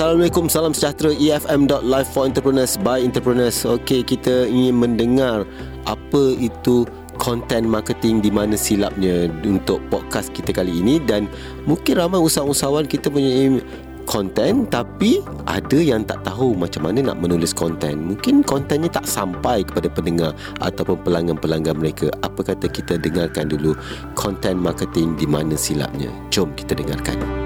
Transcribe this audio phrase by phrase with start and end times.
[0.00, 3.68] Assalamualaikum, salam sejahtera EFM.live for entrepreneurs by entrepreneurs.
[3.68, 5.44] Okey, kita ingin mendengar
[5.84, 6.88] apa itu
[7.20, 11.28] content marketing di mana silapnya untuk podcast kita kali ini dan
[11.68, 13.60] mungkin ramai usahawan-usahawan kita punya
[14.08, 18.16] konten tapi ada yang tak tahu macam mana nak menulis konten.
[18.16, 20.32] Mungkin kontennya tak sampai kepada pendengar
[20.64, 22.08] ataupun pelanggan-pelanggan mereka.
[22.24, 23.76] Apa kata kita dengarkan dulu
[24.16, 26.08] content marketing di mana silapnya.
[26.32, 27.39] Jom kita dengarkan.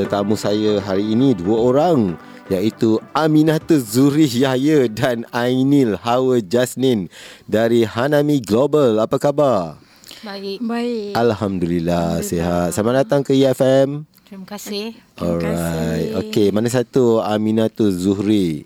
[0.00, 2.16] Tetamu saya hari ini dua orang
[2.48, 7.12] iaitu Aminata Zuri Yahya dan Ainil Hawa Jasnin
[7.44, 8.96] dari Hanami Global.
[8.96, 9.76] Apa khabar?
[10.24, 10.64] Baik.
[10.64, 11.12] Baik.
[11.12, 12.24] Alhamdulillah, Alhamdulillah.
[12.24, 12.68] sihat.
[12.72, 14.08] Selamat datang ke EFM.
[14.24, 14.96] Terima kasih.
[15.20, 16.16] Alright.
[16.16, 18.64] Okey, mana satu Aminata Zuhri?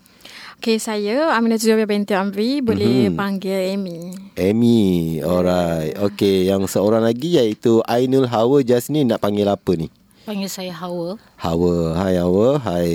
[0.63, 2.63] Okay, saya Aminata Zuhri binti Amri.
[2.63, 3.19] Boleh mm-hmm.
[3.19, 4.15] panggil Amy.
[4.39, 5.19] Amy.
[5.19, 5.99] Alright.
[5.99, 9.11] Okey, yang seorang lagi iaitu Ainul Hawa Jasnin.
[9.11, 9.91] Nak panggil apa ni?
[10.25, 11.21] Panggil saya Hawa.
[11.37, 11.93] Hawa.
[11.93, 12.57] Hai Hawa.
[12.57, 12.87] Hai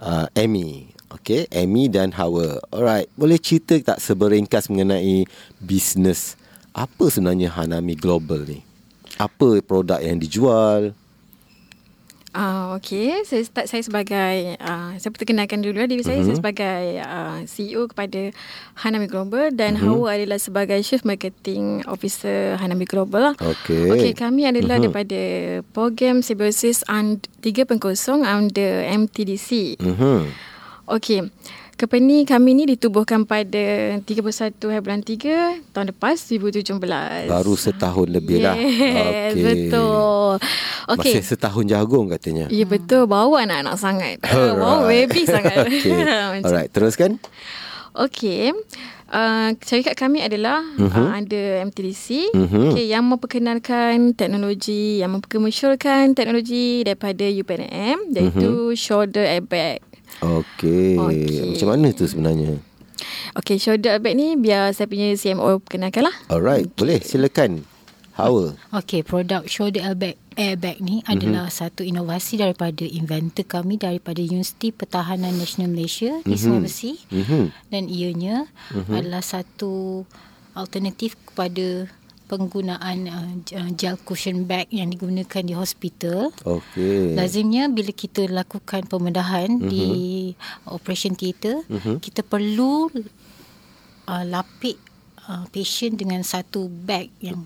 [0.00, 0.88] uh, Amy.
[1.12, 2.56] Okay, Amy dan Hawa.
[2.72, 5.28] Alright, boleh cerita tak seberingkas mengenai
[5.60, 8.62] bisnes apa sebenarnya Hanami Global ni?
[9.18, 10.96] Apa produk yang dijual?
[12.30, 16.22] Uh, okay, saya start saya sebagai uh, saya perkenalkan dulu lah diri saya.
[16.22, 16.30] Uh-huh.
[16.30, 16.40] Saya mhm.
[16.46, 18.30] sebagai uh, CEO kepada
[18.86, 19.98] Hanami Global dan uh-huh.
[19.98, 23.34] Hawa adalah sebagai Chief Marketing Officer Hanami Global.
[23.34, 23.90] Okay.
[23.90, 24.94] Okay, kami adalah uh-huh.
[24.94, 25.20] daripada
[25.74, 27.82] program Symbiosis 3.0
[28.22, 29.82] under MTDC.
[29.82, 30.30] Uh-huh.
[30.86, 31.26] Okay.
[31.80, 34.04] Company kami ni ditubuhkan pada 31
[34.68, 36.76] hari bulan 3 tahun lepas 2017.
[37.24, 38.52] Baru setahun lebih dah.
[38.52, 39.44] Yes, okay.
[39.48, 40.30] betul.
[40.92, 41.12] Okay.
[41.16, 42.52] Masih setahun jagung katanya.
[42.52, 44.20] Ya betul, bawa anak-anak sangat.
[44.28, 44.60] Alright.
[44.60, 45.56] Bawa baby sangat.
[45.72, 46.04] okay.
[46.44, 47.16] Alright, teruskan.
[47.96, 48.52] Okay.
[49.08, 50.86] Uh, syarikat kami adalah uh-huh.
[50.86, 52.76] uh, under MTDC uh-huh.
[52.76, 58.76] okay, yang memperkenalkan teknologi, yang memperkemersialkan teknologi daripada UPNM iaitu uh-huh.
[58.76, 59.80] shoulder airbag.
[60.20, 60.96] Okey.
[61.00, 61.56] Okay.
[61.56, 62.60] Macam mana tu sebenarnya?
[63.38, 66.16] Okey, shoulder bag ni biar saya punya CMO kenalkan lah.
[66.28, 66.76] Alright, okay.
[66.76, 67.64] boleh silakan.
[68.20, 68.52] How?
[68.76, 71.12] Okey, produk shoulder airbag airbag ni mm-hmm.
[71.14, 76.34] adalah satu inovasi daripada inventor kami daripada Universiti Pertahanan Nasional Malaysia, mm-hmm.
[76.36, 76.92] Ismail Besi.
[77.08, 77.44] Mm-hmm.
[77.72, 78.36] Dan ianya
[78.76, 78.92] mm-hmm.
[78.92, 80.04] adalah satu
[80.52, 81.88] alternatif kepada
[82.30, 86.30] penggunaan uh, uh, gel cushion bag yang digunakan di hospital.
[86.46, 87.18] Okey.
[87.18, 89.66] Lazimnya bila kita lakukan pembedahan uh-huh.
[89.66, 89.90] di
[90.70, 91.98] operation theater, uh-huh.
[91.98, 92.86] kita perlu
[94.06, 94.78] uh, lapik
[95.26, 97.42] uh, patient dengan satu bag yang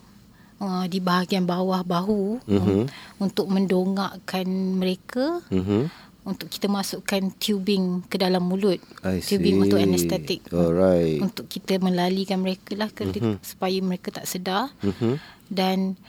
[0.60, 2.84] uh, di bahagian bawah bahu uh-huh.
[2.84, 4.44] um, untuk mendongakkan
[4.76, 5.40] mereka.
[5.48, 5.88] Uh-huh
[6.24, 8.80] untuk kita masukkan tubing ke dalam mulut
[9.28, 13.44] tubing untuk anestetik alright untuk kita melalikan mereka lah mm-hmm.
[13.44, 15.20] supaya mereka tak sedar mm-hmm.
[15.52, 16.00] dan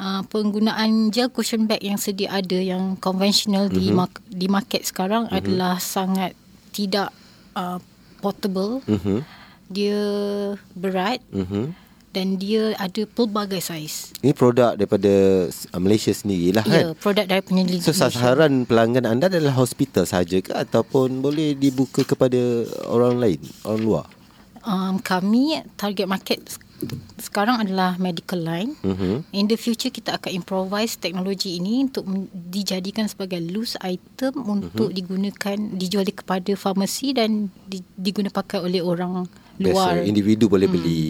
[0.00, 3.78] uh, penggunaan gel cushion bag yang sedia ada yang konvensional mm-hmm.
[3.78, 3.96] di mhm.
[3.96, 5.38] ma- di market sekarang mm-hmm.
[5.44, 6.32] adalah sangat
[6.72, 7.12] tidak
[7.52, 7.76] uh,
[8.24, 9.20] portable mm-hmm.
[9.68, 10.00] dia
[10.72, 11.81] berat mm-hmm
[12.12, 14.12] dan dia ada pelbagai saiz.
[14.20, 15.12] Ini produk daripada
[15.48, 16.82] uh, Malaysia sendirilah kan?
[16.84, 18.12] Ya, produk dari penyelidik so, Malaysia.
[18.12, 24.06] sasaran pelanggan anda adalah hospital saja ke ataupun boleh dibuka kepada orang lain, orang luar?
[24.62, 26.38] Um, kami target market
[27.18, 28.74] sekarang adalah medical line.
[28.82, 29.22] Uh-huh.
[29.30, 34.96] In the future kita akan improvise teknologi ini untuk dijadikan sebagai loose item untuk uh-huh.
[34.96, 39.26] digunakan dijual kepada farmasi dan di, digunakan pakai oleh orang
[39.60, 40.76] luar Biasa, individu boleh hmm.
[40.76, 41.06] beli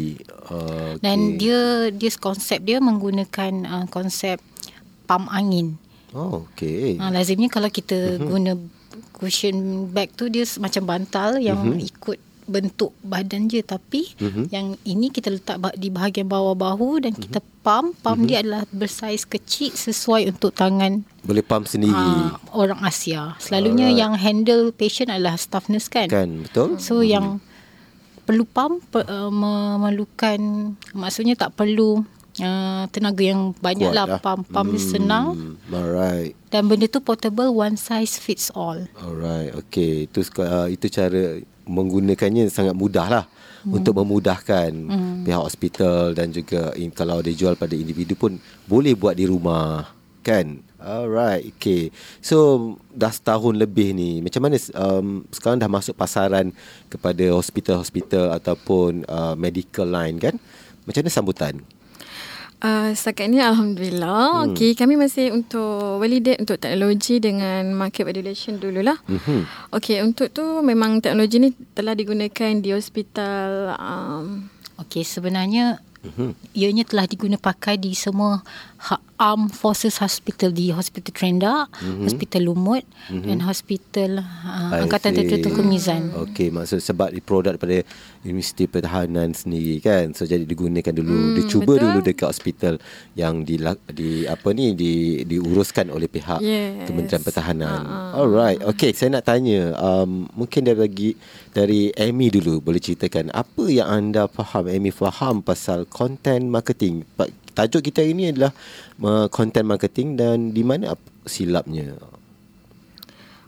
[0.51, 1.39] uh, dan okay.
[1.39, 1.61] dia
[1.95, 4.43] dia konsep dia menggunakan uh, konsep
[5.07, 5.79] pam angin
[6.17, 8.27] oh okey uh, lazimnya kalau kita uh-huh.
[8.27, 8.53] guna
[9.15, 11.79] cushion bag tu dia macam bantal yang uh-huh.
[11.79, 14.51] ikut bentuk badan je tapi uh-huh.
[14.51, 17.23] yang ini kita letak di bahagian bawah bahu dan uh-huh.
[17.23, 18.27] kita pam pam uh-huh.
[18.27, 24.03] dia adalah bersaiz kecil sesuai untuk tangan boleh pam sendiri uh, orang Asia selalunya Alright.
[24.03, 27.07] yang handle patient adalah staff nurse kan kan betul so uh-huh.
[27.07, 27.27] yang
[28.23, 30.39] perlu pump uh, memerlukan
[30.95, 32.03] maksudnya tak perlu
[32.41, 34.21] uh, tenaga yang banyak Kuat lah, lah.
[34.23, 35.27] pump pump hmm, senang
[35.69, 41.43] alright dan benda tu portable one size fits all alright okay itu uh, itu cara
[41.67, 43.25] menggunakannya sangat mudah lah
[43.67, 43.75] hmm.
[43.75, 45.23] untuk memudahkan hmm.
[45.27, 49.95] pihak hospital dan juga in, kalau dia jual pada individu pun boleh buat di rumah
[50.23, 51.95] kan Alright, okay.
[52.19, 54.19] So dah setahun lebih ni.
[54.19, 56.51] Macam mana um, sekarang dah masuk pasaran
[56.91, 60.35] kepada hospital-hospital ataupun uh, medical line kan?
[60.83, 61.55] Macam mana sambutan?
[62.63, 64.47] Uh, setakat ni Alhamdulillah.
[64.47, 64.55] Hmm.
[64.55, 68.99] Okay, kami masih untuk validate untuk teknologi dengan market validation dululah.
[69.07, 69.47] Hmm.
[69.75, 73.79] Okay, untuk tu memang teknologi ni telah digunakan di hospital.
[73.79, 75.83] Um, okay, sebenarnya
[76.51, 78.43] Ianya telah diguna pakai di semua
[79.23, 81.71] Armed Forces Hospital di Hospital Trendak,
[82.03, 85.15] Hospital Lumut dan Hospital uh, I Angkatan.
[85.15, 86.11] Tentera Tengku Mizan.
[86.27, 87.87] Okey, maksud sebab produk daripada
[88.27, 90.11] Universiti Pertahanan sendiri kan.
[90.11, 91.87] So jadi digunakan dulu, hmm, dicuba betul.
[91.87, 92.75] dulu dekat hospital
[93.15, 93.63] yang di
[93.95, 96.91] di apa ni di diuruskan oleh pihak Yes.
[96.91, 97.87] Kementerian Pertahanan.
[98.19, 98.59] Alright.
[98.67, 101.11] Okey, saya nak tanya um, mungkin dari bagi
[101.55, 107.07] dari Amy dulu boleh ceritakan apa yang anda faham Amy faham pasal content marketing.
[107.53, 108.53] Tajuk kita hari ini adalah
[108.99, 111.93] uh, content marketing dan di mana ap- silapnya?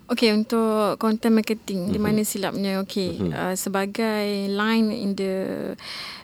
[0.05, 1.93] Okay, untuk content marketing, Mhm.
[1.93, 2.77] di mana silapnya?
[2.85, 5.33] Okay, uh, sebagai line in the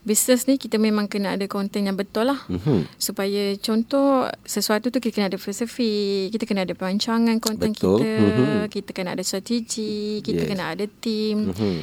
[0.05, 2.45] business ni, kita memang kena ada content yang betul lah.
[2.45, 2.85] Mhm.
[3.01, 8.05] Supaya contoh, sesuatu tu kita kena ada filosofi, kita kena ada perancangan content Betul.
[8.05, 8.69] kita, Mhm.
[8.69, 10.49] kita kena ada strategi, kita Yes.
[10.53, 11.57] kena ada team.
[11.57, 11.81] Mhm.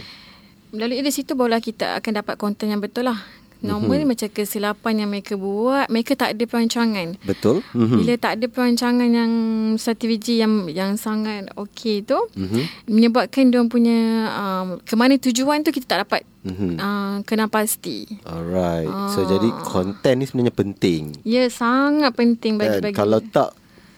[0.68, 3.18] Melalui dari situ barulah kita akan dapat content yang betul lah.
[3.60, 4.08] Normal Mhm.
[4.08, 7.18] macam kesilapan yang mereka buat, mereka tak ada perancangan.
[7.22, 7.66] Betul?
[7.72, 7.98] Mhm.
[7.98, 9.32] Bila tak ada perancangan yang
[9.76, 12.88] strategi yang yang sangat okey tu Mhm.
[12.88, 13.98] menyebabkan dia punya
[14.32, 16.78] um, ke mana tujuan tu kita tak dapat Mhm.
[16.78, 18.06] uh, kena pasti.
[18.24, 18.88] Alright.
[19.12, 19.28] So Ah.
[19.28, 21.18] jadi konten ni sebenarnya penting.
[21.22, 22.78] Ya sangat penting Kan?
[22.78, 22.94] bagi-bagi.
[22.94, 23.58] Kalau tak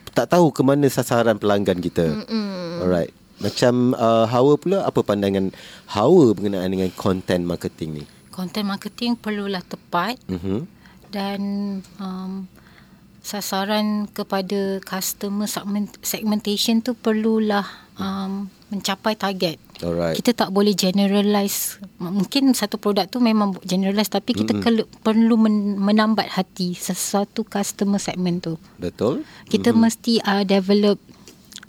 [0.09, 2.07] tak tahu ke mana sasaran pelanggan kita.
[2.07, 2.81] Mm-mm.
[2.81, 3.11] Alright.
[3.39, 5.55] Macam uh, Hawa pula apa pandangan
[5.87, 8.05] Hawa berkenaan dengan content marketing ni?
[8.39, 10.63] Content marketing perlulah tepat Mhm.
[11.11, 11.41] dan
[11.99, 12.47] um,
[13.19, 17.67] sasaran kepada customer segment, segmentation tu perlulah
[17.99, 19.59] um, mencapai target.
[19.83, 20.15] Alright.
[20.15, 21.83] Kita tak boleh generalize.
[21.99, 27.99] Mungkin satu produk tu memang generalize tapi kita mm perlu men- menambat hati sesuatu customer
[27.99, 28.55] segment tu.
[28.79, 29.27] Betul?
[29.51, 29.83] Kita mm-hmm.
[29.83, 30.95] mesti uh, develop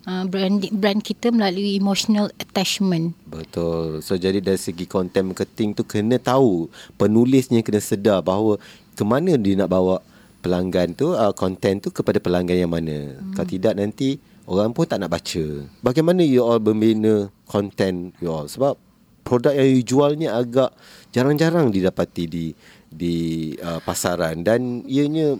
[0.06, 3.12] uh, brand brand kita melalui emotional attachment.
[3.29, 4.00] Betul.
[4.00, 8.56] So jadi dari segi content marketing tu kena tahu penulisnya kena sedar bahawa
[8.97, 10.05] ke mana dia nak bawa
[10.41, 13.17] pelanggan tu uh, content tu kepada pelanggan yang mana.
[13.17, 13.35] Hmm.
[13.37, 14.17] Kalau tidak nanti
[14.49, 15.44] orang pun tak nak baca.
[15.85, 18.76] Bagaimana you all membina content you all sebab
[19.26, 20.73] produk yang you jual ni agak
[21.12, 22.46] jarang-jarang didapati di
[22.91, 23.14] di
[23.62, 25.38] uh, pasaran dan ianya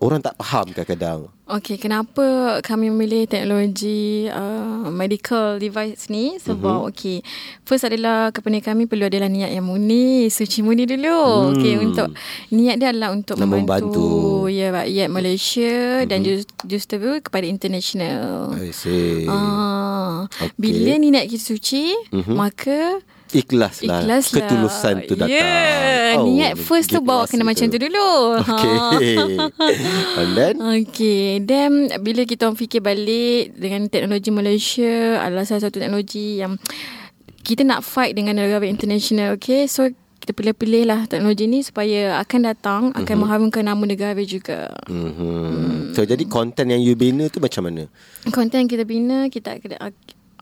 [0.00, 1.28] orang tak faham kadang-kadang.
[1.44, 2.24] Okey, kenapa
[2.60, 6.38] kami memilih teknologi uh, medical device ni?
[6.38, 6.78] Sebab Mhm.
[6.78, 6.88] mm-hmm.
[6.88, 7.16] okey,
[7.62, 11.10] first adalah kepada kami perlu adalah niat yang murni, suci murni dulu.
[11.10, 11.50] Hmm.
[11.52, 12.08] Okey, untuk
[12.48, 14.48] niat dia adalah untuk Nak membantu, membantu.
[14.48, 16.08] ya rakyat Malaysia mm-hmm.
[16.08, 18.54] dan just, justru kepada international.
[18.56, 19.26] I see.
[19.26, 20.54] Ah, Okey.
[20.56, 22.14] bila ni niat kita suci, Mhm.
[22.14, 22.36] mm-hmm.
[22.36, 22.78] maka
[23.30, 24.02] Ikhlaslah.
[24.02, 24.36] ikhlaslah.
[24.42, 25.30] Ketulusan tu datang.
[25.30, 28.10] Yeah, Oh, niat first tu bawa kena rasa macam tu dulu.
[28.42, 29.14] Okay.
[30.20, 30.54] And then?
[30.58, 36.58] Okay, then bila kita orang fikir balik dengan teknologi Malaysia adalah salah satu teknologi yang
[37.40, 39.64] kita nak fight dengan negara international, okay?
[39.64, 39.88] So,
[40.20, 43.20] kita pilih-pilih lah teknologi ni supaya akan datang, akan Mhm.
[43.24, 44.68] mengharumkan nama negara juga.
[44.84, 45.96] Mm-hmm.
[45.96, 47.88] So jadi konten yang you bina tu macam mana?
[48.28, 49.56] Konten yang kita bina, kita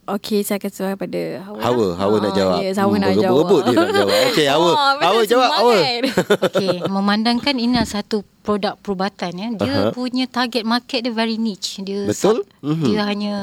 [0.09, 1.59] Okay, saya akan serah pada Hawa.
[1.61, 2.59] Hawa, Hawa nak jawab.
[2.59, 3.45] Yes, Hawa Hmm, nak jawab.
[3.45, 4.19] berebut-rebut dia nak jawab.
[4.27, 4.71] Okey, Hawa.
[4.71, 5.73] Oh, Hawa jawab, Hawa.
[5.77, 6.03] semangat.
[6.43, 9.49] Okey, memandangkan ini adalah satu produk perubatan ya.
[9.55, 9.91] Dia Aha.
[9.93, 11.83] punya target market dia very niche.
[11.83, 12.41] Dia Betul?
[12.41, 12.85] sub- Mhm.
[12.87, 13.35] Dia hanya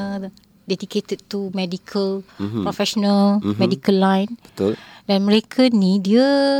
[0.64, 2.26] dedicated to medical
[2.60, 4.74] professional medical line Betul.
[5.04, 6.58] dan mereka ni dia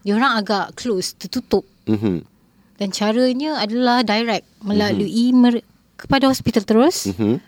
[0.00, 2.26] dia orang agak close, tertutup Mhm.
[2.74, 5.62] dan caranya adalah direct melalui mer-
[5.94, 7.38] kepada hospital terus Mhm.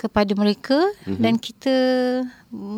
[0.00, 1.74] Kepada mereka dan kita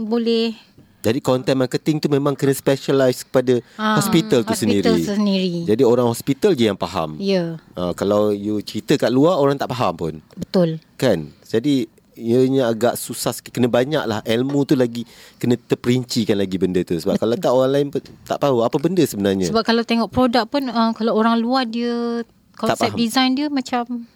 [0.03, 0.59] boleh
[1.01, 5.03] Jadi content marketing tu memang kena specialize kepada Ah, hospital tu hospital sendiri.
[5.03, 5.61] sendiri.
[5.67, 7.19] Jadi orang hospital je yang faham.
[7.19, 10.15] ya, Uh, kalau you cerita kat luar orang tak faham pun.
[10.33, 10.79] betul.
[10.95, 11.35] Kan?
[11.43, 13.51] Jadi ianya agak susah sikit.
[13.51, 15.03] Kena banyak lah ilmu tu lagi
[15.37, 17.87] kena terperincikan lagi benda tu sebab kalau tak orang lain
[18.23, 19.51] tak tahu apa benda sebenarnya.
[19.51, 22.23] Sebab kalau tengok produk pun uh, kalau orang luar dia
[22.55, 24.07] konsep design dia macam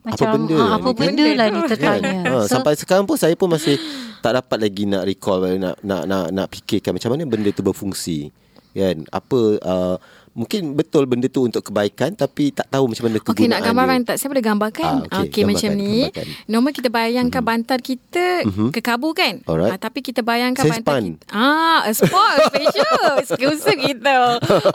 [0.00, 2.16] Apa macam benda ah, ni apa benda lah ni tertanya.
[2.24, 3.76] Ha, sampai sekarang pun saya pun masih
[4.24, 8.32] tak dapat lagi nak recall nak nak nak nak fikirkan macam mana benda tu berfungsi.
[8.72, 9.04] Kan?
[9.12, 9.96] Apa uh,
[10.30, 13.98] mungkin betul benda tu untuk kebaikan tapi tak tahu macam mana kegunaan Okey nak gambaran
[14.00, 14.08] dia.
[14.08, 14.16] tak?
[14.16, 14.92] Saya boleh gambarkan.
[15.10, 15.96] Ah, okey, Okey macam gambarkan, ni.
[16.06, 16.26] gambarkan.
[16.46, 17.50] Normal kita bayangkan mm-hmm.
[17.50, 18.68] bantal kita mm-hmm.
[18.70, 19.34] ke kabu kan?
[19.44, 19.72] Alright.
[19.74, 21.04] Ah, tapi kita bayangkan Saya bantal span.
[21.18, 21.24] kita.
[21.34, 23.02] Ah, a spot special.
[23.26, 24.14] Exclusive kita.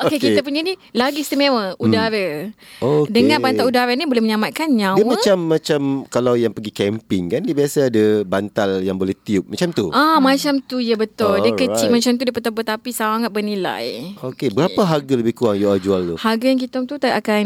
[0.03, 0.19] Okey, Okey.
[0.19, 2.51] kita punya ni lagi istimewa udara.
[2.83, 3.12] Okey.
[3.15, 5.00] Dengan bantal udara ni boleh menyelamatkan nyawa.
[5.00, 5.81] Dia macam macam
[6.12, 9.88] kalau yang pergi camping kan dia biasa ada bantal yang boleh tiup macam tu.
[9.95, 11.39] Ah, macam tu ya betul.
[11.39, 11.71] Dia Alright.
[11.71, 14.17] kecil macam tu dia betul-betul tapi sangat bernilai.
[14.19, 16.15] Okey, berapa harga lebih kurang you all jual tu?
[16.17, 17.45] Harga yang kita tu tak akan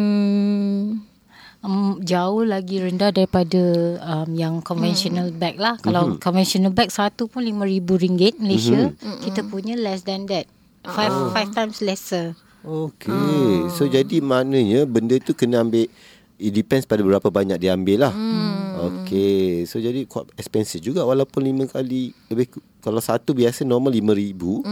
[1.60, 3.60] Um, jauh lagi rendah daripada
[4.00, 5.44] um, yang conventional Hmm.
[5.44, 5.76] bag lah.
[5.76, 6.24] Kalau Mhm.
[6.24, 8.96] conventional bag satu pun RM5,000 Malaysia.
[9.20, 10.48] Kita punya less than that.
[10.88, 11.36] Five Oh.
[11.36, 12.32] five times lesser.
[12.64, 13.68] Okay.
[13.76, 15.92] So jadi maknanya benda tu kena ambil
[16.40, 18.14] it depends pada berapa banyak dia ambil lah.
[18.16, 19.04] Hmm.
[19.04, 19.68] Okay.
[19.68, 24.64] So jadi quite expensive juga walaupun lima kali lebih kalau satu biasa normal lima ribu.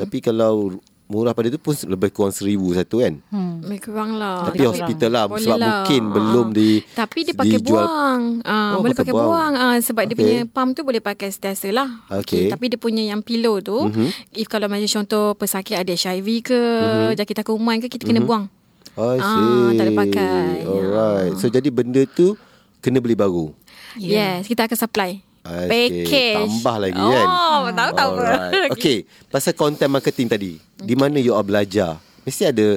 [0.00, 0.80] Tapi kalau
[1.10, 3.18] murah pada tu pun lebih kurang seribu satu kan.
[3.28, 3.58] Hmm.
[3.60, 4.46] Lebih kurang lah.
[4.46, 5.66] Tapi hospital lah Boleh sebab lah.
[5.82, 6.54] mungkin belum Ah.
[6.54, 8.22] di Tapi dia pakai dijual- buang.
[8.40, 9.28] Ah, Oh, boleh pakai pakai buang.
[9.28, 9.52] buang.
[9.52, 10.22] Ah, sebab dia Okay.
[10.22, 11.88] punya pump tu boleh pakai setiasa lah.
[12.08, 12.46] Okay.
[12.46, 12.50] Mhm.
[12.50, 14.08] Tapi dia punya yang pillow tu, mm-hmm.
[14.32, 17.14] if kalau macam contoh pesakit ada HIV ke, mm-hmm.
[17.16, 18.46] jangkitan kuman ke, kita kena buang.
[18.94, 19.76] Oh, I Ah, see.
[19.76, 20.46] tak boleh pakai.
[20.64, 21.32] Alright.
[21.36, 22.38] So jadi benda tu
[22.78, 23.50] kena beli baru.
[23.94, 25.10] Yes, kita akan supply.
[25.44, 26.36] Package.
[26.36, 27.26] Tambah lagi oh, kan?
[27.26, 28.22] Oh, tahu tak apa.
[28.22, 28.70] Alright.
[28.76, 28.98] Okay.
[29.32, 30.52] Pasal content marketing tadi.
[30.76, 31.98] Di mana you all belajar?
[32.24, 32.76] Mesti ada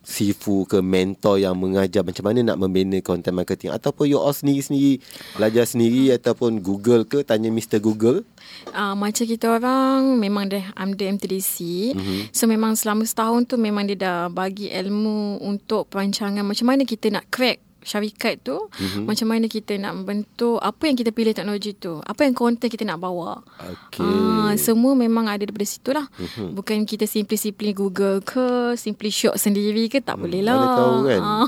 [0.00, 4.98] sifu ke mentor yang mengajar macam mana nak membina content marketing ataupun you all sendiri-sendiri
[5.36, 8.24] belajar sendiri ataupun Google ke tanya Mr Google
[8.70, 11.56] Uh, macam kita orang memang dah under MTDC.
[11.94, 11.96] Mhm.
[11.96, 12.20] Mm-hmm.
[12.34, 17.08] So memang selama setahun tu memang dia dah bagi ilmu untuk perancangan macam mana kita
[17.08, 18.56] nak crack syarikat tu.
[18.56, 18.80] Mhm.
[18.80, 19.04] Mm-hmm.
[19.06, 22.00] Macam mana kita nak membentuk apa yang kita pilih teknologi tu.
[22.04, 23.40] Apa yang konten kita nak bawa.
[23.58, 24.04] Okay.
[24.04, 24.50] Mhm.
[24.50, 26.06] Ah, semua memang ada daripada situ lah.
[26.16, 26.48] Mm-hmm.
[26.56, 30.58] Bukan kita simply-simply Google ke, simply shot sendiri ke, tak boleh lah.
[30.76, 31.20] Tahu kan.
[31.20, 31.46] Ah.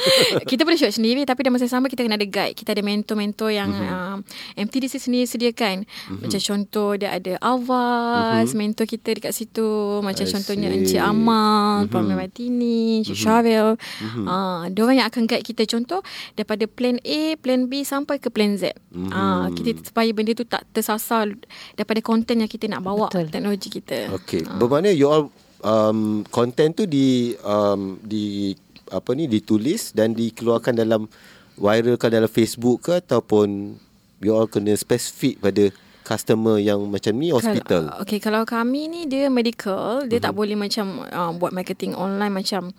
[0.50, 2.56] kita boleh shot sendiri tapi dalam masa sama kita kena ada guide.
[2.56, 3.82] Kita ada mentor-mentor yang Mhm.
[3.84, 4.16] mm-hmm.
[4.56, 5.84] uh, MTDC sendiri sediakan.
[5.84, 6.20] Mm-hmm.
[6.24, 8.58] Macam contoh dia ada Avaz, mm-hmm.
[8.58, 10.00] mentor kita dekat situ.
[10.00, 10.76] Macam I contohnya see.
[10.80, 11.90] Encik Amal, mm-hmm.
[11.90, 13.24] Puan Martini, Encik mm-hmm.
[13.24, 13.68] Syaril.
[13.76, 14.24] Mm-hmm.
[14.24, 16.00] Uh, diorang yang akan guide kita contoh
[16.38, 18.70] daripada plan A, plan B sampai ke plan Z.
[18.94, 19.10] Mm-hmm.
[19.10, 21.34] Uh, kita supaya benda tu tak tersasar
[21.74, 23.34] daripada konten yang kita nak bawa Betul.
[23.34, 24.14] teknologi kita.
[24.22, 24.46] Okay.
[24.46, 25.34] Bermakna you all
[25.66, 28.54] um, content tu di um, di
[28.92, 31.10] apa ni ditulis dan dikeluarkan dalam
[31.58, 33.74] viralkan dalam Facebook ke ataupun
[34.22, 37.88] you all kena spesifik pada customer yang macam ni hospital.
[37.88, 40.24] Kalau, okay, kalau kami ni dia medical, dia Mhm.
[40.28, 42.76] tak boleh macam uh, buat marketing online macam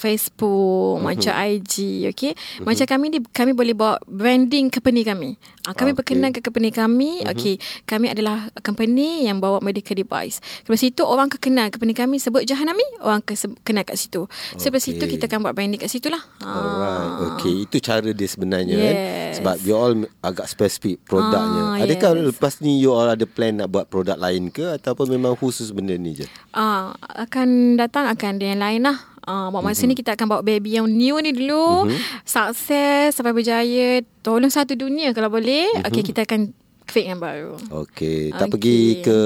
[0.00, 1.04] Facebook, Mhm.
[1.04, 1.74] macam IG,
[2.08, 2.32] okay.
[2.64, 5.36] Macam kami ni kami boleh bawa branding company kami.
[5.68, 5.98] Uh, kami Okay.
[6.00, 7.60] berkenan ke company kami, okay.
[7.84, 10.40] Kami adalah company yang bawa medical device.
[10.64, 14.24] Dari situ orang akan kenal company kami sebut Jahanami, orang akan kenal kat situ.
[14.56, 15.20] So dari situ Okay.
[15.20, 16.24] kita akan buat branding kat situ lah.
[16.40, 17.36] Alright.
[17.36, 18.94] Okay, itu cara dia sebenarnya kan.
[18.96, 19.32] Yes.
[19.36, 19.92] Sebab you all
[20.22, 21.76] agak spesifik produknya.
[21.76, 22.24] Ah, Adakah yes.
[22.32, 25.92] lepas ni you all ada plan nak buat produk lain ke ataupun memang khusus benda
[25.92, 26.26] ni je?
[26.50, 28.96] Ah, akan datang akan ada yang lain lah.
[29.24, 29.90] Ah, buat masa mm-hmm.
[29.92, 31.88] ni kita akan bawa baby yang new ni dulu.
[31.88, 32.24] Mm-hmm.
[32.24, 34.00] Sukses sampai berjaya.
[34.24, 35.68] Tolong satu dunia kalau boleh.
[35.70, 35.88] Mm-hmm.
[35.90, 36.56] Okay, kita akan
[36.90, 37.54] create yang baru.
[37.86, 38.52] Okay, tak Okay.
[38.52, 39.18] pergi ke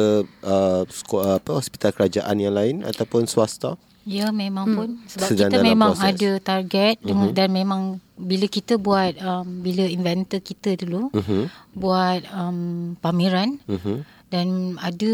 [0.45, 3.81] uh, sko- apa hospital kerajaan yang lain ataupun swasta?
[4.05, 4.77] Ya memang hmm.
[4.77, 6.13] pun sebab Sedang kita memang proses.
[6.13, 7.33] ada target uh-huh.
[7.33, 11.49] dan memang bila kita buat um, bila inventor kita dulu uh-huh.
[11.73, 14.05] buat um, pameran uh-huh.
[14.29, 15.13] dan ada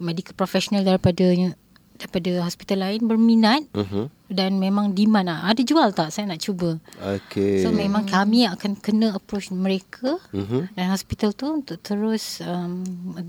[0.00, 1.52] medical professional daripada
[2.00, 4.08] daripada hospital lain berminat uh-huh.
[4.32, 5.40] dan memang demand lah.
[5.52, 6.80] ada jual tak saya nak cuba.
[6.96, 7.60] Okay.
[7.60, 10.72] So memang kami akan kena approach mereka Mhm.
[10.72, 12.80] dan hospital tu untuk terus um,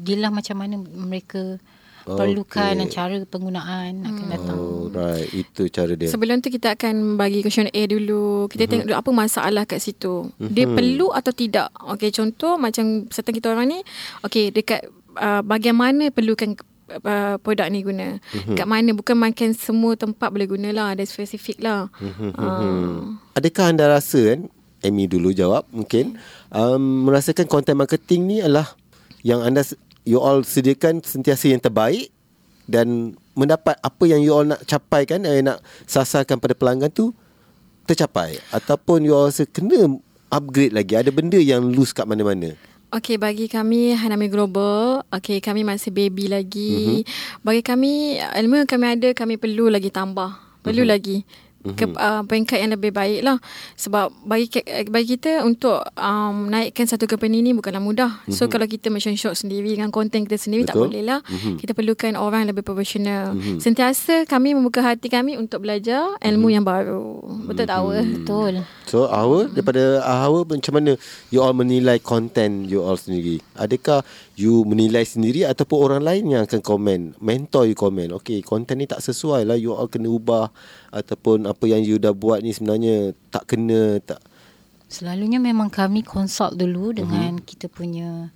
[0.01, 1.60] dilah macam mana mereka
[2.01, 4.58] perlukan dan cara penggunaan akan datang.
[4.58, 5.30] Oh, right.
[5.30, 6.10] Itu cara dia.
[6.10, 8.50] Sebelum tu kita akan bagi questionnaire dulu.
[8.50, 8.70] Kita mm-hmm.
[8.70, 10.34] tengok dulu apa masalah kat situ.
[10.38, 10.54] Mm-hmm.
[10.54, 11.70] Dia perlu atau tidak.
[11.98, 13.80] Okay, contoh macam serta kita orang ni.
[14.25, 16.58] Okay, dekat uh, bahagian mana perlukan
[17.00, 18.20] uh, produk ni guna.
[18.20, 18.56] Mm-hmm.
[18.60, 18.90] Kat mana.
[18.92, 20.88] Bukan makan semua tempat boleh guna lah.
[20.98, 21.88] Ada spesifik lah.
[22.04, 22.32] Mm-hmm.
[22.36, 26.18] Uh, Adakah anda rasa kan Amy dulu jawab mungkin
[26.50, 28.74] um, merasakan content marketing ni adalah
[29.22, 29.62] yang anda
[30.06, 32.10] you all sediakan sentiasa yang terbaik
[32.66, 37.14] dan mendapat apa yang you all nak capai kan eh, nak sasarkan pada pelanggan tu
[37.86, 40.02] tercapai ataupun you all rasa kena
[40.34, 42.58] upgrade lagi ada benda yang loose kat mana-mana
[42.92, 47.08] Okay, bagi kami Hanami Global, okay, kami masih baby lagi.
[47.08, 47.40] Mm-hmm.
[47.40, 50.36] Bagi kami, ilmu yang kami ada, kami perlu lagi tambah.
[50.60, 50.92] Perlu mm-hmm.
[50.92, 51.24] lagi.
[51.62, 53.38] Ke, uh, peringkat yang lebih baik lah
[53.75, 58.50] sebab bagi ke- bagi kita untuk um, naikkan satu company ni bukanlah mudah so Mhm.
[58.50, 60.89] kalau kita macam shot sendiri dengan konten kita sendiri tak Betul.
[60.89, 61.58] boleh lah Mhm.
[61.58, 63.62] kita perlukan orang yang lebih profesional Mhm.
[63.62, 68.53] sentiasa kami membuka hati kami untuk belajar ilmu yang baru betul tak awal Betul.
[68.86, 70.98] So Hawa daripada Hawa macam mana
[71.30, 73.39] you all menilai content you all sendiri?
[73.53, 74.01] Adakah
[74.36, 77.15] you menilai sendiri ataupun orang lain yang akan komen?
[77.18, 78.12] Mentor you komen.
[78.18, 80.51] Okay, content ni tak sesuai lah you all kena ubah
[80.91, 84.24] ataupun apa yang you dah buat ni sebenarnya tak kena tak
[84.91, 87.48] Selalunya memang kami consult dulu dengan uh-huh.
[87.48, 88.27] kita punya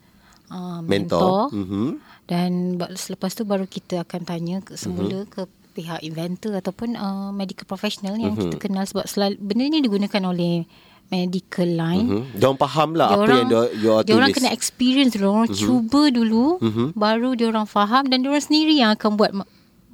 [0.47, 1.51] uh, mentor.
[1.51, 1.87] mentor, Mhm.
[2.31, 2.51] dan
[2.95, 5.27] selepas tu baru kita akan tanya ke semula uh-huh.
[5.27, 5.41] ke
[5.75, 8.47] pihak inventor ataupun uh, medical professional yang uh-huh.
[8.47, 10.63] kita kenal sebab selalu benda ni digunakan oleh
[11.11, 12.07] medical line.
[12.07, 12.39] Mhm.
[12.39, 15.59] Diorang faham lah apa yang dia- you all Diorang kena experience dulu, orang uh-huh.
[15.59, 16.89] cuba dulu, uh-huh.
[16.95, 19.31] baru diorang faham dan diorang sendiri yang akan buat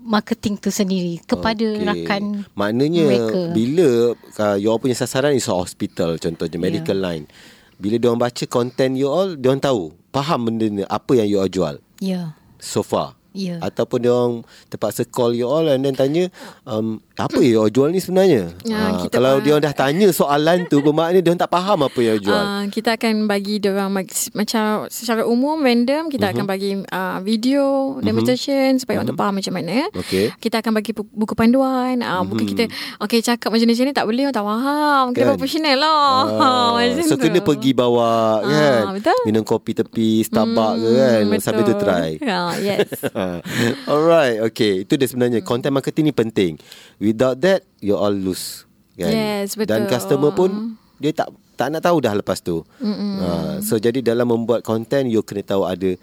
[0.01, 1.85] marketing tu sendiri kepada Okey.
[1.85, 3.41] rakan Maknanya mereka.
[3.51, 3.89] bila
[4.35, 7.29] uh, you all punya sasaran is hospital contohnya medical line.
[7.77, 11.27] Bila dia orang baca content you all, dia orang tahu, faham benda ni apa yang
[11.27, 12.33] you all jual Ya.
[12.57, 13.13] so far.
[13.33, 13.57] Ya.
[13.59, 14.33] Ataupun dia orang
[14.67, 16.27] terpaksa call you all and then tanya
[16.63, 18.51] um, apa you all jual ni sebenarnya.
[18.61, 21.79] Ya, Ah, kita kalau dia orang dah tanya soalan tu bermakna dia orang tak faham
[21.81, 22.35] apa yang jual.
[22.35, 23.95] Uh, kita akan bagi dia orang
[24.29, 27.63] macam secara umum random kita akan bagi uh, video
[28.01, 29.87] demonstration supaya orang tu faham macam mana.
[29.93, 30.35] Okey.
[30.35, 31.99] Kita akan bagi bu- buku panduan.
[31.99, 32.67] Uh, buku kita
[32.99, 35.03] okey cakap macam ni tak boleh orang tak faham.
[35.09, 35.31] Kita Kan?
[35.31, 36.19] profesional lah.
[36.41, 37.21] Ah, macam so tu.
[37.21, 39.19] kena pergi bawa kan Ah, betul.
[39.23, 41.85] Minum kopi tepi Starbucks ke kan Hmm, Sambil tu betul.
[41.85, 42.89] try Ah, yes.
[43.91, 44.83] Alright Okay.
[44.83, 45.41] Itu dia sebenarnya.
[45.41, 46.51] Content marketing ni penting.
[46.97, 49.09] Without that You all lose kan?
[49.09, 49.91] Yes, Dan betul.
[49.91, 52.65] customer pun Dia tak tak nak tahu dah lepas tu.
[52.81, 55.93] Uh, So jadi dalam membuat content You kena tahu ada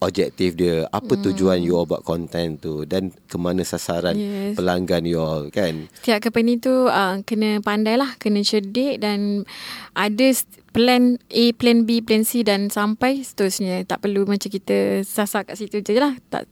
[0.00, 4.58] Objektif dia Apa tujuan you all buat content tu Dan ke mana sasaran Yes.
[4.58, 9.46] Pelanggan you all kan Setiap company tu uh, kena pandai lah, kena cerdik dan
[9.94, 10.26] ada
[10.70, 13.82] plan A, plan B, plan C dan sampai seterusnya.
[13.86, 16.14] Tak perlu macam kita sasar kat situ je lah.
[16.30, 16.46] Tak,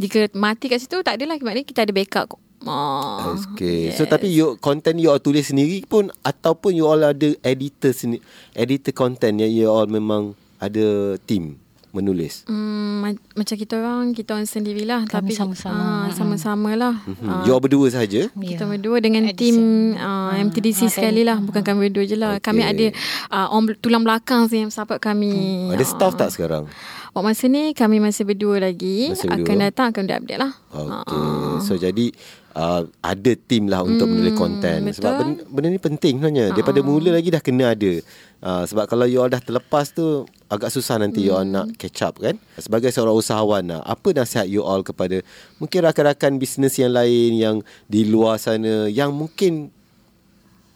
[0.00, 1.36] jika mati kat situ, tak adalah.
[1.40, 2.40] Maknanya kita ada backup.
[2.66, 3.94] Oh, Okay.
[3.94, 8.24] So tapi you content you all tulis sendiri pun ataupun you all ada editor sendiri,
[8.58, 12.44] editor content yang you all memang ada team menulis.
[12.44, 15.04] Hmm, ma- macam kita orang, kita orang sendirilah.
[15.04, 15.78] Kami tapi sama-sama.
[15.78, 16.94] ah, sama-sama lah.
[17.02, 17.42] Hmm.
[17.42, 18.28] You all berdua saja.
[18.28, 18.68] Kita Ya.
[18.68, 19.34] berdua dengan Edison.
[19.34, 19.56] tim
[19.94, 21.38] uh, MTDC ah, sekali lah.
[21.38, 22.36] Bukan kami berdua je lah.
[22.36, 22.44] Okay.
[22.44, 22.86] Kami ada
[23.28, 25.68] uh, orang bel- tulang belakang sih yang support kami.
[25.68, 25.88] Ada Ah.
[25.88, 26.68] staff tak sekarang?
[27.08, 29.10] Waktu masa ni kami masih berdua lagi.
[29.10, 29.44] Masih berdua.
[29.44, 30.52] Akan datang akan dia update lah.
[30.70, 31.24] Okay.
[31.64, 32.12] So jadi
[32.58, 34.82] uh, ada team lah untuk Hmm, menulis content.
[34.82, 34.96] betul.
[34.98, 36.46] Sebab benda, benda ni penting sebenarnya.
[36.50, 37.92] Daripada mula lagi dah kena ada.
[38.38, 40.04] Uh, sebab kalau you all dah terlepas tu
[40.46, 41.54] agak susah nanti you all Hmm.
[41.54, 42.34] nak catch up kan.
[42.56, 45.22] Sebagai seorang usahawan lah, apa nasihat you all kepada
[45.56, 47.56] mungkin rakan-rakan bisnes yang lain yang
[47.86, 49.70] di luar sana yang mungkin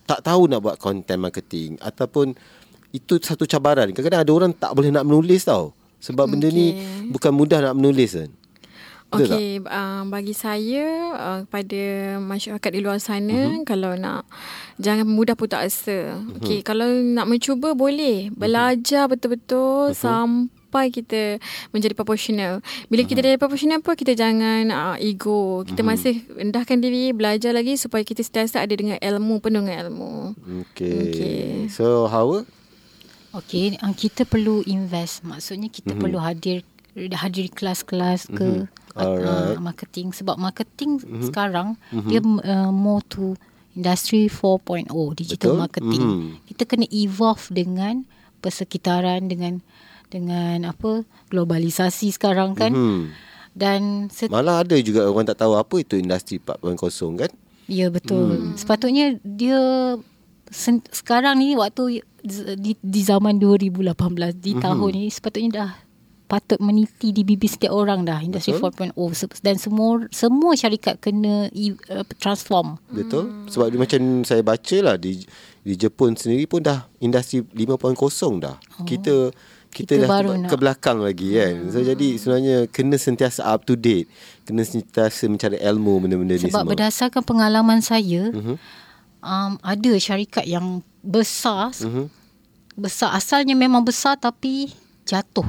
[0.04, 2.35] tak tahu nak buat content marketing ataupun
[2.90, 3.88] itu satu cabaran.
[3.88, 5.72] Kadang-kadang ada orang tak boleh nak menulis tau.
[5.98, 7.09] Sebab benda ni Okay.
[7.09, 8.30] bukan mudah nak menulis kan.
[9.12, 11.83] Okey, uh, bagi saya uh, kepada
[12.16, 13.48] masyarakat di luar sana Mhm.
[13.53, 13.64] uh-huh.
[13.68, 14.25] kalau nak
[14.81, 16.16] jangan mudah putus asa.
[16.16, 16.40] Mhm.
[16.40, 18.33] Okey, kalau nak mencuba boleh.
[18.33, 19.96] Belajar betul-betul Mhm.
[19.96, 21.37] sampai kita
[21.70, 22.64] menjadi profesional.
[22.88, 23.09] Bila Mhm.
[23.12, 25.61] kita jadi profesional pun kita jangan uh, ego.
[25.68, 30.12] Kita masih rendahkan diri, belajar lagi supaya kita sentiasa ada dengan ilmu, penuh dengan ilmu.
[30.72, 30.96] Okay.
[31.05, 31.44] Okey.
[31.68, 32.48] So Hawa?
[33.33, 35.25] Okey, uh, kita perlu invest.
[35.25, 36.01] Maksudnya kita mm-hmm.
[36.01, 38.82] perlu hadir hadir kelas-kelas ke mm-hmm.
[38.96, 39.57] Alright.
[39.57, 41.24] uh, marketing sebab marketing mm-hmm.
[41.28, 42.09] sekarang mm-hmm.
[42.09, 43.37] dia uh, more to
[43.72, 45.62] industry 4.0 digital Betul.
[45.64, 46.02] marketing.
[46.05, 46.28] Mhm.
[46.44, 48.05] Kita kena evolve dengan
[48.44, 49.64] persekitaran dengan
[50.12, 52.72] dengan apa globalisasi sekarang kan.
[52.76, 53.02] Mhm.
[53.52, 57.31] Dan set, Malah ada juga orang tak tahu apa itu industri 4.0 kan?
[57.68, 58.52] Ya betul.
[58.52, 58.57] Hmm.
[58.57, 59.61] Sepatutnya dia
[60.48, 62.05] sen, sekarang ni waktu
[62.61, 64.61] di, di zaman 2018 di Mhm.
[64.61, 65.70] tahun ni sepatutnya dah
[66.33, 71.53] patut meniti di bibir setiap orang dah industri 4.0 Se- dan semua semua syarikat kena
[71.90, 72.81] uh, transform.
[72.88, 73.29] Betul?
[73.47, 75.21] Sebab macam saya baca lah di
[75.61, 77.77] di Jepun sendiri pun dah industri 5.0
[78.40, 78.57] dah.
[78.75, 78.83] Oh.
[78.83, 79.29] Kita
[79.68, 81.68] kita, Kita dah baru ke, ke belakang lagi kan.
[81.68, 84.09] So jadi sebenarnya kena sentiasa up to date.
[84.42, 86.71] Kena sentiasa mencari ilmu benda-benda ni Sebab semua.
[86.73, 88.57] berdasarkan pengalaman saya Mhm.
[89.21, 92.09] um, ada syarikat yang besar Mhm.
[92.75, 94.73] besar asalnya memang besar tapi
[95.05, 95.45] jatuh.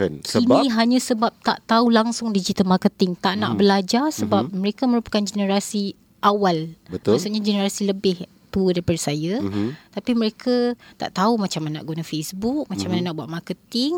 [0.00, 0.12] Kan?
[0.24, 3.60] Sebab Ini hanya sebab tak tahu langsung digital marketing, tak nak Hmm.
[3.60, 5.92] belajar sebab mereka merupakan generasi
[6.24, 6.72] awal.
[6.88, 7.20] Betul.
[7.20, 9.38] Maksudnya generasi lebih tua daripada saya.
[9.38, 9.94] Mhm.
[9.94, 12.98] Tapi mereka tak tahu macam mana nak guna Facebook, macam Hmm.
[12.98, 13.92] mana nak buat marketing,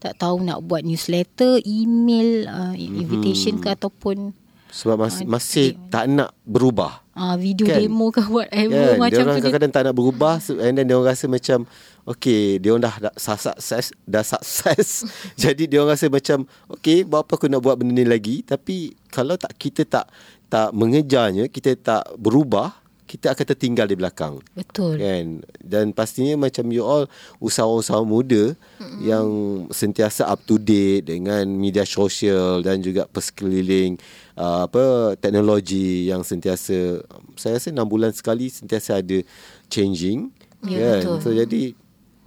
[0.00, 2.80] tak tahu nak buat newsletter, email, uh, Hmm.
[2.80, 4.32] invitation ke ataupun
[4.70, 7.02] sebab masih, masih tak nak berubah.
[7.12, 7.82] uh, video Kan?
[7.82, 8.94] demo ke whatever Kan?
[8.96, 9.26] Dia macam orang tu.
[9.26, 9.42] je.
[9.42, 11.58] kadang-kadang tak nak berubah and then dia orang rasa macam
[12.06, 15.04] okay, dia orang dah, dah su- sukses, dah sukses.
[15.42, 18.40] Jadi dia orang rasa macam okay, buat apa aku nak buat benda ni lagi?
[18.40, 20.06] Tapi kalau tak kita tak
[20.50, 22.74] tak mengejarnya, kita tak berubah,
[23.10, 24.38] kita akan tertinggal di belakang.
[24.54, 25.02] Betul.
[25.02, 25.42] Kan?
[25.58, 27.10] Dan pastinya macam you all
[27.42, 29.00] usahawan-usahawan muda mm-hmm.
[29.02, 29.26] yang
[29.74, 33.98] sentiasa up to date dengan media sosial dan juga persekeliling
[34.38, 37.02] uh, apa teknologi yang sentiasa
[37.34, 39.18] saya rasa 6 bulan sekali sentiasa ada
[39.66, 40.30] changing
[40.66, 41.16] Ya, kan.
[41.16, 41.16] betul.
[41.24, 41.62] So jadi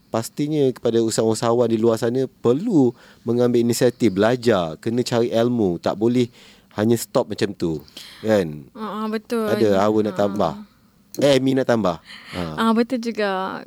[0.10, 2.94] pastinya kepada usahawan-usahawan di luar sana perlu
[3.26, 6.30] mengambil inisiatif belajar, kena cari ilmu, tak boleh
[6.74, 7.82] hanya stop macam tu.
[8.26, 8.70] Kan?
[8.74, 9.46] Uh, betul.
[9.46, 10.54] Ada awak nak tambah.
[11.22, 12.02] Eh, Mi nak tambah.
[12.34, 12.42] Ha.
[12.58, 13.62] Ah betul juga.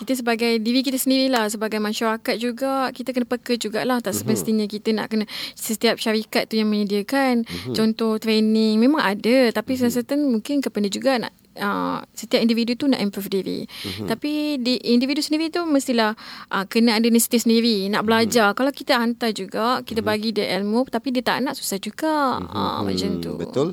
[0.00, 4.96] Kita sebagai diri kita sendirilah sebagai masyarakat juga kita kena peka jugalah tak semestinya kita
[4.96, 7.44] nak kena setiap syarikat tu yang menyediakan
[7.76, 12.84] contoh training memang ada tapi mm certain mungkin kepada juga nak Uh, setiap individu tu
[12.84, 13.64] nak improve diri.
[13.64, 14.08] Mm-hmm.
[14.12, 16.12] Tapi di individu sendiri tu mestilah
[16.52, 18.52] uh, kena ada inisiatif sendiri, nak belajar.
[18.52, 18.60] Mm-hmm.
[18.60, 20.12] Kalau kita hantar juga, kita mm-hmm.
[20.20, 22.44] bagi dia ilmu tapi dia tak nak susah juga.
[22.44, 22.60] Mm-hmm.
[22.60, 23.32] Uh, macam tu.
[23.40, 23.68] Betul.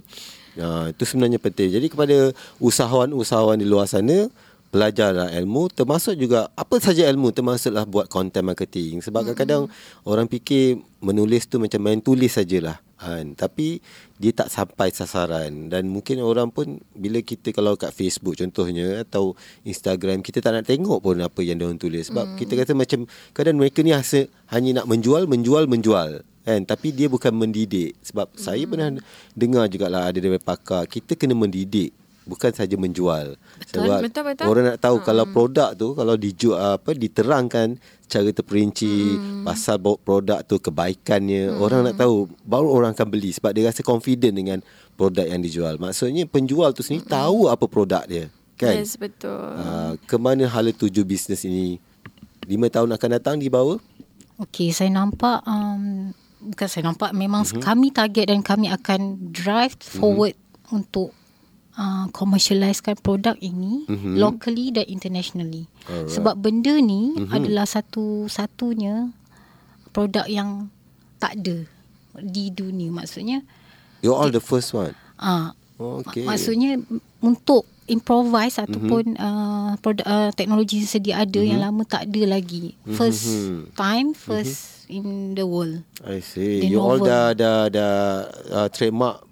[0.60, 1.74] Ha, itu sebenarnya penting.
[1.74, 2.30] Jadi kepada
[2.62, 4.30] usahawan-usahawan di luar sana,
[4.74, 9.06] belajarlah ilmu termasuk juga apa saja ilmu termasuklah buat content marketing.
[9.06, 9.38] Sebab mm-hmm.
[9.38, 9.64] kadang-kadang
[10.06, 12.82] orang fikir menulis tu macam main tulis sajalah.
[13.04, 13.36] Kan?
[13.36, 13.84] Tapi
[14.16, 19.36] dia tak sampai sasaran dan mungkin orang pun bila kita kalau kat Facebook contohnya atau
[19.68, 22.36] Instagram kita tak nak tengok pun apa yang dia orang tulis sebab mm.
[22.40, 23.04] kita kata macam
[23.36, 28.40] kadang mereka ni hanya nak menjual menjual menjual kan tapi dia bukan mendidik sebab mm.
[28.40, 28.90] saya pernah
[29.32, 34.46] dengar jugalah ada dari pakar kita kena mendidik bukan saja menjual Betul, sebab betul, betul.
[34.48, 35.06] orang nak tahu hmm.
[35.06, 37.76] kalau produk tu kalau dijual apa diterangkan
[38.08, 39.44] secara terperinci hmm.
[39.44, 41.60] pasal bawa produk tu kebaikannya hmm.
[41.60, 44.60] orang nak tahu baru orang akan beli sebab dia rasa confident dengan
[44.96, 47.12] produk yang dijual maksudnya penjual tu sendiri hmm.
[47.12, 48.26] tahu apa produk dia
[48.56, 49.60] kan Yes, betul.
[49.60, 51.84] uh, ke mana hala tuju bisnes ini
[52.48, 53.80] 5 tahun akan datang di bawah
[54.42, 56.10] Okey, saya nampak um,
[56.52, 57.64] bukan saya nampak memang mm-hmm.
[57.64, 60.76] kami target dan kami akan drive forward mm-hmm.
[60.76, 61.10] untuk
[61.76, 63.94] uh, commercializekan produk ini Mhm.
[63.94, 64.14] mm-hmm.
[64.20, 65.66] locally dan internationally.
[65.88, 66.12] Alright.
[66.12, 67.28] Sebab benda ni Mhm.
[67.28, 67.36] mm-hmm.
[67.36, 69.14] adalah satu-satunya
[69.94, 70.68] produk yang
[71.18, 71.64] tak ada
[72.20, 73.42] di dunia maksudnya
[74.02, 76.26] you're all the first one ah okay okay.
[76.30, 76.78] maksudnya
[77.22, 79.24] untuk improvise ataupun mm-hmm.
[79.24, 81.50] uh, produk uh, teknologi yang sedia ada mm-hmm.
[81.50, 83.34] yang lama tak ada lagi first Mhm.
[83.34, 83.62] mm-hmm.
[83.74, 84.73] time first mm-hmm.
[84.94, 85.82] In the world.
[86.06, 86.62] I see.
[86.62, 87.10] The you all novel.
[87.10, 87.94] dah dah dah
[88.54, 89.26] uh, trademark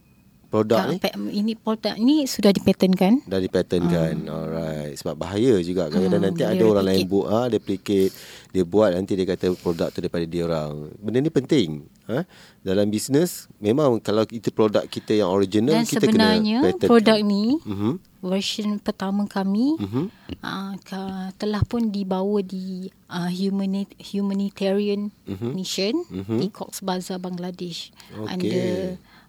[0.52, 1.00] produk ni?
[1.00, 3.24] pe- ini produk ni sudah dipatenkan.
[3.24, 4.28] Dah dipatenkan.
[4.28, 4.34] Uh.
[4.34, 4.93] alright.
[4.97, 5.88] Sebab bahaya juga.
[5.88, 8.12] Kadang-kadang Ah, nanti ada orang lain buat ah duplicate
[8.52, 10.91] dia buat nanti dia kata produk tu daripada dia orang.
[11.00, 12.28] Benda ni penting ha?
[12.60, 17.17] Dalam bisnes memang kalau itu produk kita yang original dan kita sebenarnya kena patent produk
[17.21, 20.05] ni mhm version pertama kami mhm
[20.39, 21.01] uh, ka,
[21.36, 25.29] telah pun dibawa di uh, humanit- humanitarian Mhm.
[25.34, 25.51] mm-hmm.
[25.51, 26.15] mission Mhm.
[26.15, 26.38] mm-hmm.
[26.39, 28.29] di Cox's Bazar Bangladesh Okey.
[28.29, 28.69] under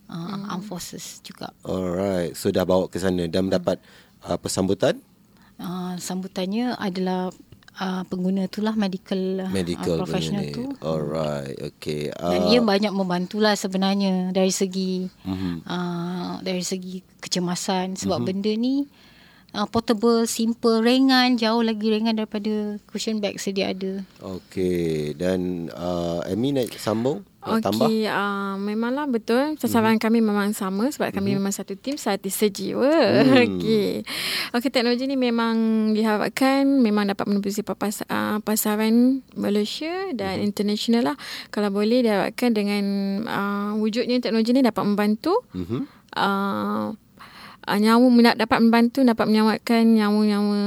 [0.07, 3.81] uh, armed forces juga alright so dah bawa ke sana dan mendapat
[4.23, 5.01] uh, persambutan
[5.57, 7.33] uh, sambutannya adalah
[7.81, 13.57] uh, pengguna itulah medical, medical uh, professional tu alright okay dan uh, ia banyak membantulah
[13.57, 18.27] sebenarnya dari segi mhm uh, dari segi kecemasan sebab Mhm.
[18.27, 18.27] mm-hmm.
[18.27, 18.75] benda ni
[19.55, 24.05] uh, portable, simple, ringan, jauh lagi ringan daripada cushion bag sedia ada.
[24.21, 29.59] Okay Dan uh, Amy nak sambung Okey, uh, memanglah betul.
[29.59, 30.07] Sasaran mm-hmm.
[30.07, 31.43] kami memang sama sebab kami mm-hmm.
[31.43, 32.87] memang satu tim satu sejiwa.
[32.87, 33.27] Hmm.
[33.27, 33.43] Mm.
[33.59, 33.91] Okey.
[34.55, 40.49] Okey, teknologi ni memang diharapkan memang dapat menembusi pas, uh, pasaran Malaysia dan mm-hmm.
[40.55, 41.17] international lah.
[41.51, 42.85] Kalau boleh diharapkan dengan
[43.27, 45.91] uh, wujudnya teknologi ni dapat membantu Mhm.
[46.15, 46.95] uh,
[47.67, 50.61] uh, nyawa nak dapat membantu dapat menyelamatkan nyawa-nyawa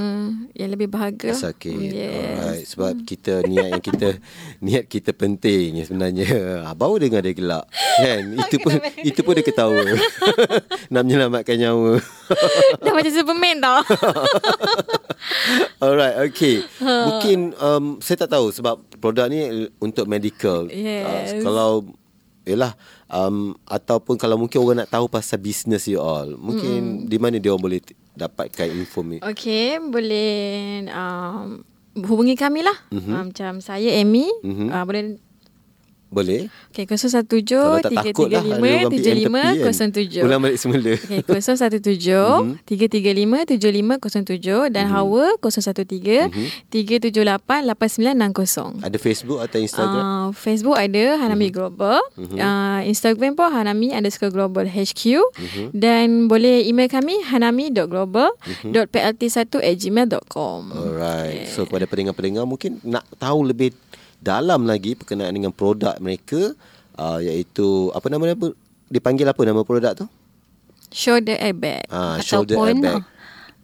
[0.55, 1.31] yang lebih berharga.
[1.35, 1.75] sakit.
[1.75, 2.35] Yes.
[2.39, 2.65] Alright.
[2.67, 4.09] Sebab kita niat yang kita
[4.65, 6.27] niat kita penting sebenarnya.
[6.63, 7.65] Ah, Baru dengar dia gelak.
[7.99, 8.35] Kan?
[8.47, 9.79] Itu pun itu pun dia ketawa.
[10.93, 11.99] Nak menyelamatkan nyawa.
[12.83, 13.79] Dah macam Superman tau.
[15.79, 16.63] Alright, okay.
[16.81, 20.67] Mungkin um, saya tak tahu sebab produk ni untuk medical.
[20.71, 21.39] Yes.
[21.39, 21.71] Uh, kalau
[22.45, 22.77] Yelah
[23.09, 27.09] um, Ataupun kalau mungkin orang nak tahu Pasal business you all Mungkin mm.
[27.09, 27.81] Di mana dia orang boleh
[28.15, 31.59] Dapatkan info ni Okey, boleh um,
[31.95, 32.75] hubungi kami lah.
[32.91, 32.99] Mhm.
[32.99, 33.15] Mm-hmm.
[33.15, 34.51] Uh, macam saya Amy, Mhm.
[34.51, 34.69] mm-hmm.
[34.71, 35.03] uh, boleh
[36.15, 36.47] Boleh.
[36.71, 38.87] Okey, Kalau tak takut lah kan.
[38.87, 40.95] 017 Ulang balik semula.
[40.95, 46.31] Okey, 017 335 7507 dan Hawa 013
[46.71, 48.87] 378 8960.
[48.87, 50.03] Ada Facebook atau Instagram?
[50.07, 51.99] Uh, Facebook ada Hanami Global.
[52.15, 55.19] Uh, Instagram pun Hanami underscore Global HQ
[55.75, 58.31] Dan boleh email kami Hanami.global
[58.63, 61.51] .plt1 at gmail.com Alright.
[61.51, 63.75] So kepada pendengar-pendengar Mungkin nak tahu lebih
[64.25, 66.57] Dalam lagi Berkenaan dengan produk mereka
[66.97, 68.37] uh, Iaitu Apa nama dia
[68.89, 70.05] Dipanggil apa nama produk tu?
[70.89, 71.85] Shoulder airbag
[72.25, 73.01] Shoulder Ataupun airbag.
[73.01, 73.14] uh,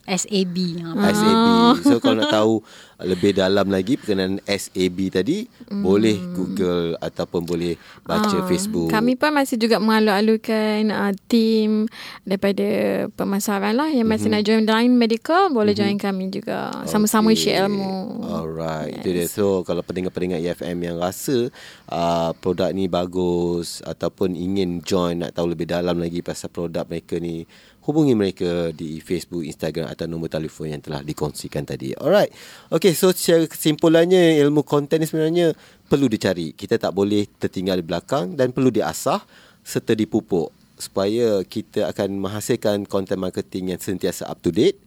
[0.06, 0.58] SAB.
[0.82, 1.48] Uh, SAB
[1.84, 2.54] So kalau nak tahu
[3.00, 5.88] Lebih dalam lagi Berkenaan SAB tadi Hmm.
[5.88, 11.88] Boleh Google Ataupun boleh Baca Ah, Facebook Kami pun masih juga mengalu-alukan uh, tim
[12.22, 12.68] daripada
[13.10, 16.72] pemasaran lah yang masih nak join line medical boleh join kami juga.
[16.84, 17.48] Sama-sama Okay.
[17.48, 18.20] share ilmu.
[18.22, 18.98] Alright, yes.
[19.00, 19.26] itu dia.
[19.26, 21.48] So kalau pendengar-pendengar EFM yang rasa
[21.88, 27.16] uh, produk ni bagus ataupun ingin join nak tahu lebih dalam lagi pasal produk mereka
[27.16, 27.48] ni,
[27.82, 31.98] hubungi mereka di Facebook, Instagram atau nombor telefon yang telah dikongsikan tadi.
[31.98, 32.30] Alright.
[32.70, 35.58] Okay, so secara kesimpulannya ilmu konten ni sebenarnya
[35.90, 36.54] perlu dicari.
[36.54, 39.26] Kita tak boleh tertinggal di belakang dan perlu diasah
[39.66, 44.82] serta dipupuk supaya kita akan menghasilkan content marketing yang sentiasa up to date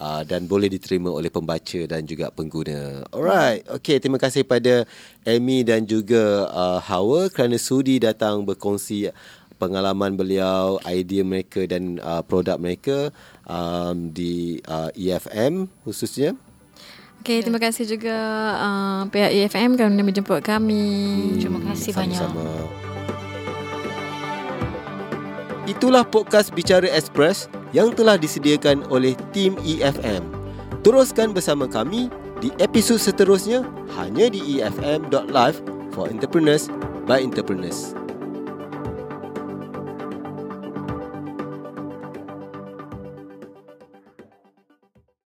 [0.00, 3.06] uh, dan boleh diterima oleh pembaca dan juga pengguna.
[3.10, 3.62] Alright.
[3.80, 4.84] Okay, terima kasih pada
[5.22, 9.10] Amy dan juga uh, Hawa kerana sudi datang berkongsi
[9.56, 13.10] pengalaman beliau, idea mereka dan uh, produk mereka
[13.48, 16.36] um, di uh, EFM khususnya.
[17.26, 18.14] Okay, terima kasih juga
[18.54, 20.86] uh, pihak EFM kerana menjemput kami.
[21.34, 22.38] Hmm, terima kasih sama-sama.
[22.38, 22.86] banyak.
[25.66, 30.22] Itulah podcast Bicara Express yang telah disediakan oleh tim EFM.
[30.86, 32.06] Teruskan bersama kami
[32.38, 33.66] di episod seterusnya
[33.98, 35.58] hanya di efm.live
[35.90, 36.70] for entrepreneurs
[37.10, 38.05] by entrepreneurs.